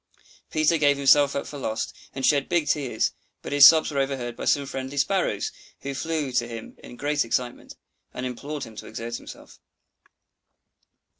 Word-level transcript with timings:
Peter 0.49 0.79
gave 0.79 0.97
himself 0.97 1.35
up 1.35 1.45
for 1.45 1.59
lost, 1.59 1.93
and 2.15 2.25
shed 2.25 2.49
big 2.49 2.65
tears; 2.65 3.11
but 3.43 3.51
his 3.51 3.67
sobs 3.67 3.91
were 3.91 3.99
overheard 3.99 4.35
by 4.35 4.45
some 4.45 4.65
friendly 4.65 4.97
Sparrows, 4.97 5.51
who 5.81 5.93
flew 5.93 6.31
to 6.31 6.47
him 6.47 6.75
in 6.83 6.95
great 6.95 7.23
excitement, 7.23 7.75
and 8.11 8.25
implored 8.25 8.63
him 8.63 8.75
to 8.77 8.87
exert 8.87 9.17
himself. 9.17 9.59